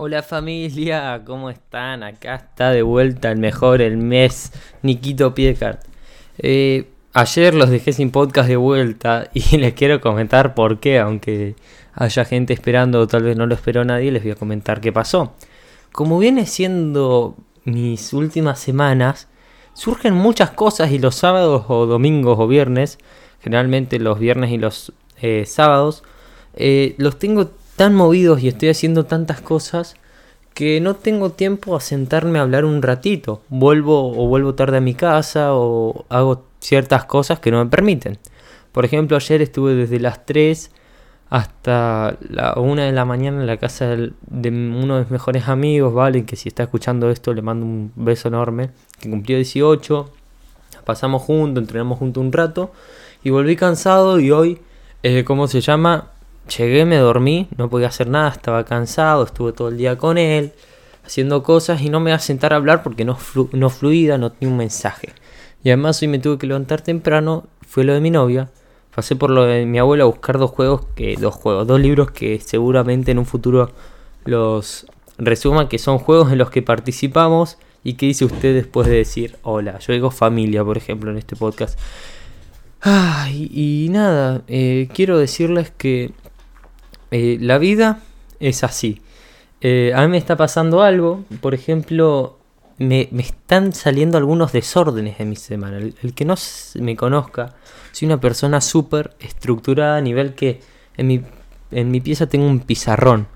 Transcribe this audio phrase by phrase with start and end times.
[0.00, 2.04] Hola familia, ¿cómo están?
[2.04, 5.82] Acá está de vuelta el mejor, el mes, Nikito Piecart.
[6.38, 11.56] Eh, ayer los dejé sin podcast de vuelta y les quiero comentar por qué, aunque
[11.94, 14.92] haya gente esperando o tal vez no lo esperó nadie, les voy a comentar qué
[14.92, 15.34] pasó.
[15.90, 17.34] Como viene siendo
[17.64, 19.26] mis últimas semanas,
[19.72, 22.98] surgen muchas cosas y los sábados o domingos o viernes,
[23.40, 26.04] generalmente los viernes y los eh, sábados,
[26.54, 29.94] eh, los tengo tan movidos y estoy haciendo tantas cosas
[30.52, 33.40] que no tengo tiempo a sentarme a hablar un ratito.
[33.48, 38.18] Vuelvo o vuelvo tarde a mi casa o hago ciertas cosas que no me permiten.
[38.72, 40.72] Por ejemplo, ayer estuve desde las 3
[41.30, 45.94] hasta la 1 de la mañana en la casa de uno de mis mejores amigos,
[45.94, 46.24] ¿vale?
[46.24, 48.70] Que si está escuchando esto le mando un beso enorme.
[48.98, 50.10] Que cumplió 18.
[50.84, 52.72] Pasamos juntos, entrenamos juntos un rato.
[53.22, 54.58] Y volví cansado y hoy,
[55.04, 56.17] eh, ¿cómo se llama?
[56.56, 60.52] Llegué, me dormí, no podía hacer nada, estaba cansado, estuve todo el día con él,
[61.04, 63.18] haciendo cosas y no me iba a sentar a hablar porque no,
[63.52, 65.12] no fluida, no tenía un mensaje.
[65.62, 68.50] Y además hoy me tuve que levantar temprano, fue lo de mi novia.
[68.94, 72.10] Pasé por lo de mi abuela a buscar dos juegos, que dos juegos, dos libros
[72.10, 73.70] que seguramente en un futuro
[74.24, 74.86] los
[75.18, 79.36] resuman, que son juegos en los que participamos y qué dice usted después de decir
[79.42, 79.78] hola.
[79.80, 81.78] Yo digo familia, por ejemplo, en este podcast.
[83.32, 86.12] y, nada, eh, quiero decirles que
[87.10, 88.00] eh, la vida
[88.40, 89.00] es así.
[89.60, 92.38] Eh, a mí me está pasando algo, por ejemplo,
[92.78, 95.78] me, están saliendo algunos desórdenes en mi semana.
[95.78, 96.34] El, que no
[96.76, 97.54] me conozca,
[97.92, 100.60] soy una persona súper estructurada a nivel que
[100.96, 101.22] en mi,
[101.70, 103.26] en mi pieza tengo un pizarrón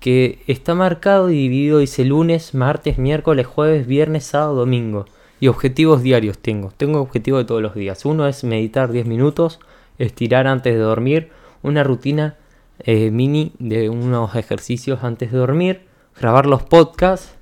[0.00, 5.04] que está marcado y dividido, dice lunes, martes, miércoles, jueves, viernes, sábado, domingo.
[5.40, 6.72] Y objetivos diarios tengo.
[6.76, 8.04] Tengo objetivos de todos los días.
[8.04, 9.60] Uno es meditar 10 minutos,
[9.98, 11.30] estirar antes de dormir,
[11.62, 12.36] una rutina
[12.84, 15.82] eh, mini de unos ejercicios antes de dormir,
[16.18, 17.34] grabar los podcasts,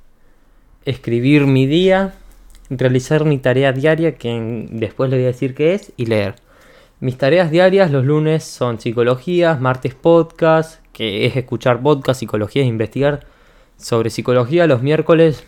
[0.84, 2.14] escribir mi día,
[2.70, 6.36] realizar mi tarea diaria, que después le voy a decir qué es, y leer.
[7.00, 12.66] Mis tareas diarias los lunes son psicología, martes podcast, que es escuchar podcast, psicología e
[12.66, 13.24] investigar
[13.76, 14.66] sobre psicología.
[14.66, 15.44] Los miércoles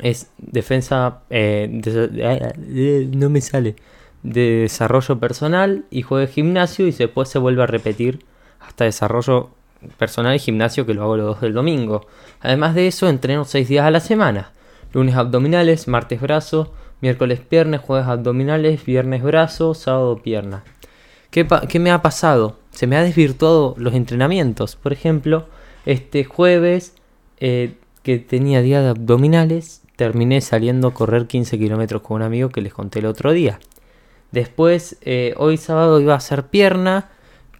[0.00, 3.76] es defensa, eh, eh, no me sale,
[4.22, 8.24] de desarrollo personal y de gimnasio y después se vuelve a repetir
[8.60, 9.50] hasta desarrollo
[9.98, 12.06] personal y gimnasio que lo hago los dos del domingo.
[12.40, 14.52] Además de eso, entreno seis días a la semana.
[14.92, 20.64] Lunes abdominales, martes brazo, miércoles piernas, jueves abdominales, viernes brazo, sábado pierna.
[21.30, 21.46] ¿Qué,
[21.78, 22.58] me ha pasado?
[22.70, 24.76] Se me ha desvirtuado los entrenamientos.
[24.76, 25.46] Por ejemplo,
[25.86, 26.94] este jueves
[27.38, 32.48] eh, que tenía día de abdominales, terminé saliendo a correr 15 kilómetros con un amigo
[32.48, 33.60] que les conté el otro día.
[34.32, 37.10] Después, eh, hoy sábado iba a hacer pierna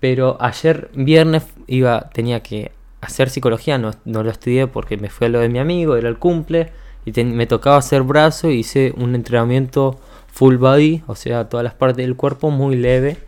[0.00, 5.28] pero ayer viernes iba, tenía que hacer psicología, no, no lo estudié porque me fue
[5.28, 6.72] a lo de mi amigo, era el cumple,
[7.04, 9.98] y me tocaba hacer brazo y hice un entrenamiento
[10.32, 13.18] full body, o sea, todas las partes del cuerpo muy leve,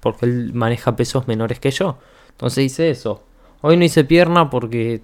[0.00, 1.98] porque él maneja pesos menores que yo.
[2.30, 3.22] Entonces hice eso.
[3.62, 5.02] Hoy no hice pierna porque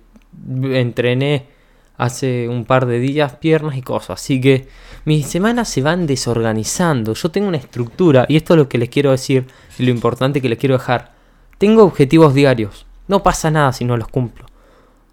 [0.62, 1.47] entrené
[1.97, 4.20] hace un par de días piernas y cosas.
[4.20, 4.69] Así que
[5.04, 7.14] mis semanas se van desorganizando.
[7.14, 9.47] Yo tengo una estructura y esto es lo que les quiero decir
[9.78, 11.12] y lo importante que les quiero dejar.
[11.58, 12.86] Tengo objetivos diarios.
[13.08, 14.47] No pasa nada si no los cumplo.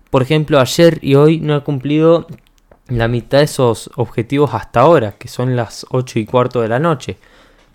[0.10, 2.28] Por ejemplo, ayer y hoy no he cumplido
[2.88, 6.80] la mitad de esos objetivos hasta ahora, que son las 8 y cuarto de la
[6.80, 7.18] noche.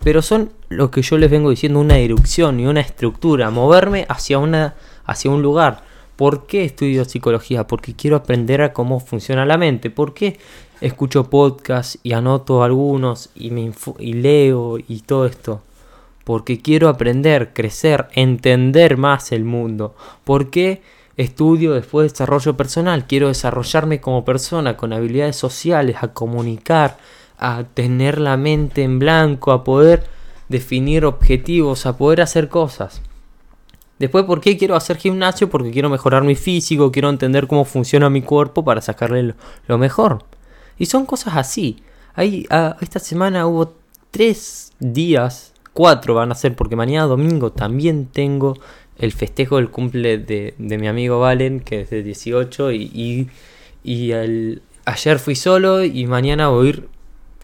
[0.03, 4.39] Pero son lo que yo les vengo diciendo, una dirección y una estructura, moverme hacia,
[4.39, 5.83] una, hacia un lugar.
[6.15, 7.67] ¿Por qué estudio psicología?
[7.67, 9.89] Porque quiero aprender a cómo funciona la mente.
[9.89, 10.37] ¿Por qué
[10.79, 15.61] escucho podcasts y anoto algunos y, me y leo y todo esto?
[16.23, 19.93] Porque quiero aprender, crecer, entender más el mundo.
[20.23, 20.81] ¿Por qué
[21.17, 23.07] estudio después desarrollo personal?
[23.07, 26.97] Quiero desarrollarme como persona con habilidades sociales, a comunicar,
[27.37, 30.05] a tener la mente en blanco, a poder
[30.47, 33.01] definir objetivos, a poder hacer cosas.
[33.99, 35.49] Después, ¿por qué quiero hacer gimnasio?
[35.49, 39.35] Porque quiero mejorar mi físico, quiero entender cómo funciona mi cuerpo para sacarle
[39.67, 40.25] lo, mejor.
[40.77, 41.77] Y son cosas así.
[42.13, 42.45] Ahí,
[42.81, 43.73] esta semana hubo
[44.11, 48.57] tres días, cuatro van a ser, porque mañana domingo también tengo
[48.97, 53.29] el festejo del cumple de, mi amigo Valen, que es de 18, y,
[53.83, 54.11] y,
[54.85, 56.89] ayer fui solo y mañana voy a ir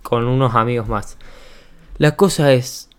[0.03, 1.17] con unos amigos más.
[1.97, 2.89] La cosa es,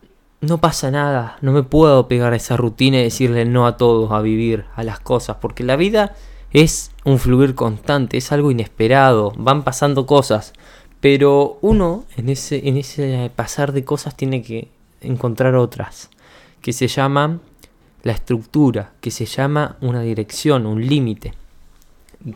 [0.43, 4.11] no pasa nada, no me puedo pegar a esa rutina y decirle no a todos,
[4.11, 6.15] a vivir, a las cosas, porque la vida
[6.53, 10.53] es un fluir constante, es algo inesperado, van pasando cosas,
[11.00, 14.69] pero uno en ese, en ese pasar de cosas tiene que
[15.00, 16.11] encontrar otras,
[16.61, 17.41] que se llaman
[18.03, 21.35] la estructura, que se llama una dirección, un límite.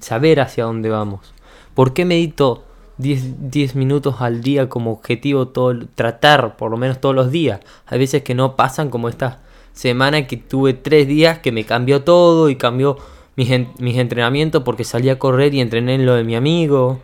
[0.00, 1.32] saber hacia dónde vamos.
[1.75, 2.66] ¿Por qué medito
[2.98, 7.60] 10, minutos al día como objetivo todo, tratar por lo menos todos los días?
[7.87, 9.40] Hay veces que no pasan como esta
[9.72, 12.96] semana que tuve tres días que me cambió todo y cambió
[13.37, 17.00] mis, mis entrenamientos porque salí a correr y entrené en lo de mi amigo.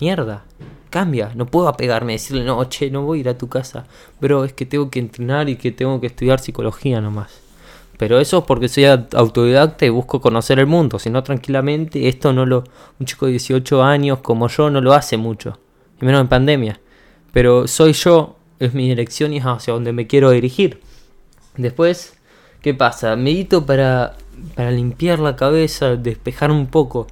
[0.00, 0.44] Mierda,
[0.90, 1.32] cambia.
[1.34, 3.86] No puedo apegarme y decirle, no, che, no voy a ir a tu casa.
[4.20, 7.43] Pero es que tengo que entrenar y que tengo que estudiar psicología nomás.
[7.96, 10.98] Pero eso es porque soy autodidacta y busco conocer el mundo.
[10.98, 12.64] Si no, tranquilamente, esto no lo.
[12.98, 15.58] Un chico de 18 años como yo no lo hace mucho.
[16.00, 16.80] Y menos en pandemia.
[17.32, 20.80] Pero soy yo, es mi dirección y es hacia donde me quiero dirigir.
[21.56, 22.18] Después,
[22.62, 23.14] ¿qué pasa?
[23.14, 24.16] Medito para,
[24.56, 27.06] para limpiar la cabeza, despejar un poco.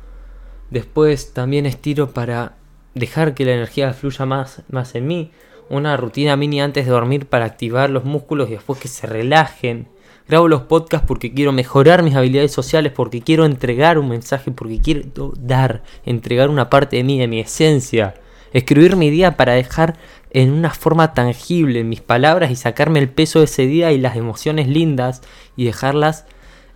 [0.71, 2.57] Después también estiro para
[2.95, 5.31] dejar que la energía fluya más, más en mí.
[5.69, 9.89] Una rutina mini antes de dormir para activar los músculos y después que se relajen
[10.29, 14.81] Grabo los podcasts porque quiero mejorar mis habilidades sociales, porque quiero entregar un mensaje, porque
[14.81, 18.15] quiero dar, entregar una parte de mí, de mi esencia.
[18.53, 19.97] Escribir mi día para dejar
[20.31, 24.17] en una forma tangible mis palabras y sacarme el peso de ese día y las
[24.17, 25.23] emociones lindas
[25.57, 26.27] y dejarlas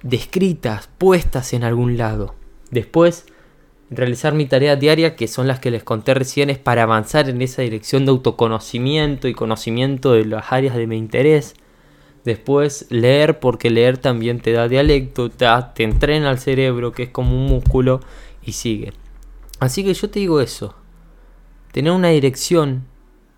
[0.02, 2.34] descritas, puestas en algún lado.
[2.70, 3.26] Después,
[3.90, 7.40] realizar mi tarea diaria, que son las que les conté recién, es para avanzar en
[7.43, 11.54] esa dirección de autoconocimiento y conocimiento de las áreas de mi interés.
[12.26, 15.46] Después leer, porque leer también te da dialecto, te,
[15.76, 18.00] te entrena al cerebro, que es como un músculo,
[18.44, 18.93] y sigue.
[19.61, 20.75] Así que yo te digo eso.
[21.70, 22.82] Tener una dirección,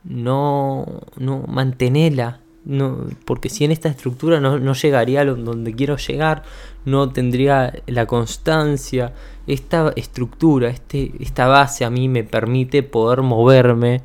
[0.05, 0.87] no,
[1.19, 6.45] no mantenerla, no, porque si en esta estructura no, no llegaría a donde quiero llegar,
[6.87, 9.13] no tendría la constancia.
[9.47, 14.01] Esta estructura, este, esta base a mí me permite poder moverme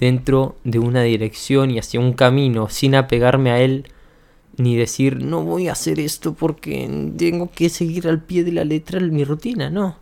[0.00, 3.84] dentro de una dirección y hacia un camino sin apegarme a él
[4.62, 8.64] ni decir no voy a hacer esto porque tengo que seguir al pie de la
[8.64, 9.70] letra mi rutina.
[9.70, 9.96] No,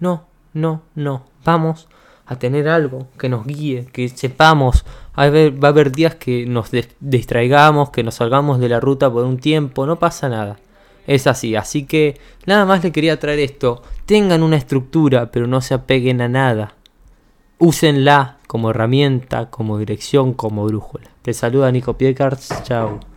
[0.00, 1.24] no, no, no.
[1.44, 1.88] Vamos
[2.26, 4.84] a tener algo que nos guíe, que sepamos.
[5.14, 6.70] A haber, va a haber días que nos
[7.00, 10.58] distraigamos, que nos salgamos de la ruta por un tiempo, no pasa nada.
[11.06, 13.82] Es así, así que nada más le quería traer esto.
[14.06, 16.74] Tengan una estructura, pero no se apeguen a nada.
[17.58, 21.10] Úsenla como herramienta, como dirección, como brújula.
[21.22, 23.11] Te saluda Nico Piecars, chao.